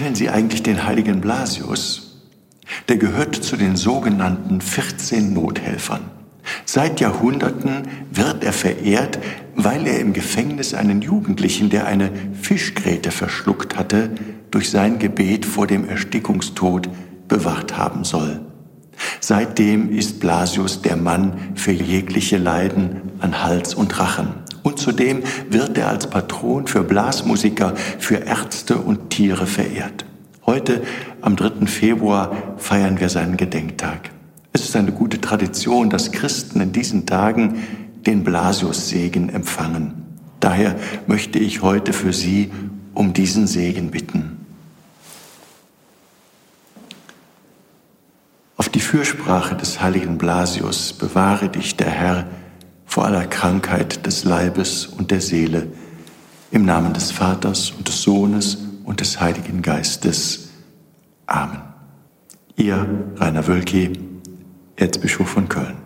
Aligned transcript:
Kennen 0.00 0.14
Sie 0.14 0.30
eigentlich 0.30 0.62
den 0.62 0.86
heiligen 0.86 1.20
Blasius? 1.20 2.22
Der 2.88 2.96
gehört 2.96 3.34
zu 3.34 3.58
den 3.58 3.76
sogenannten 3.76 4.62
14 4.62 5.34
Nothelfern. 5.34 6.00
Seit 6.64 7.00
Jahrhunderten 7.00 7.82
wird 8.10 8.42
er 8.42 8.54
verehrt, 8.54 9.18
weil 9.56 9.86
er 9.86 10.00
im 10.00 10.14
Gefängnis 10.14 10.72
einen 10.72 11.02
Jugendlichen, 11.02 11.68
der 11.68 11.86
eine 11.86 12.10
Fischgräte 12.32 13.10
verschluckt 13.10 13.76
hatte, 13.76 14.12
durch 14.50 14.70
sein 14.70 14.98
Gebet 14.98 15.44
vor 15.44 15.66
dem 15.66 15.86
Erstickungstod 15.86 16.88
bewacht 17.28 17.76
haben 17.76 18.04
soll. 18.04 18.40
Seitdem 19.20 19.90
ist 19.90 20.18
Blasius 20.18 20.80
der 20.80 20.96
Mann 20.96 21.34
für 21.56 21.72
jegliche 21.72 22.38
Leiden 22.38 23.02
an 23.18 23.42
Hals 23.42 23.74
und 23.74 23.98
Rachen. 23.98 24.32
Und 24.62 24.78
zudem 24.78 25.22
wird 25.48 25.78
er 25.78 25.88
als 25.88 26.08
Patron 26.08 26.66
für 26.66 26.82
Blasmusiker, 26.82 27.74
für 27.98 28.16
Ärzte 28.16 28.76
und 28.76 29.10
Tiere 29.10 29.46
verehrt. 29.46 30.04
Heute, 30.46 30.82
am 31.20 31.36
3. 31.36 31.66
Februar, 31.66 32.54
feiern 32.56 33.00
wir 33.00 33.08
seinen 33.08 33.36
Gedenktag. 33.36 34.10
Es 34.52 34.62
ist 34.62 34.76
eine 34.76 34.92
gute 34.92 35.20
Tradition, 35.20 35.90
dass 35.90 36.12
Christen 36.12 36.60
in 36.60 36.72
diesen 36.72 37.06
Tagen 37.06 37.62
den 38.06 38.24
Blasius-Segen 38.24 39.28
empfangen. 39.28 39.94
Daher 40.40 40.76
möchte 41.06 41.38
ich 41.38 41.62
heute 41.62 41.92
für 41.92 42.12
Sie 42.12 42.50
um 42.94 43.12
diesen 43.12 43.46
Segen 43.46 43.90
bitten. 43.90 44.44
Auf 48.56 48.68
die 48.68 48.80
Fürsprache 48.80 49.54
des 49.54 49.80
heiligen 49.80 50.18
Blasius 50.18 50.92
bewahre 50.92 51.48
dich 51.48 51.76
der 51.76 51.90
Herr 51.90 52.26
vor 52.90 53.04
aller 53.04 53.26
Krankheit 53.26 54.04
des 54.04 54.24
Leibes 54.24 54.84
und 54.84 55.12
der 55.12 55.20
Seele, 55.20 55.68
im 56.50 56.64
Namen 56.64 56.92
des 56.92 57.12
Vaters 57.12 57.70
und 57.70 57.86
des 57.86 58.02
Sohnes 58.02 58.58
und 58.84 59.00
des 59.00 59.20
Heiligen 59.20 59.62
Geistes. 59.62 60.50
Amen. 61.26 61.62
Ihr 62.56 63.12
Rainer 63.16 63.46
Wölki, 63.46 63.92
Erzbischof 64.74 65.28
von 65.28 65.48
Köln. 65.48 65.79